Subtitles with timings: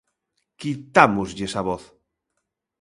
[0.59, 1.83] Quitámoslles a voz.